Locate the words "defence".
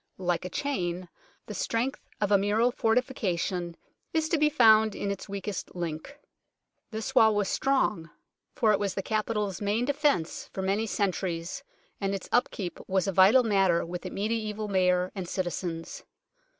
10.25-10.49